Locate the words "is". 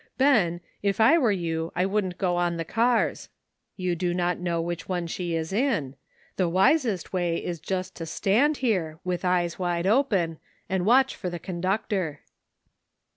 5.35-5.53, 7.37-7.59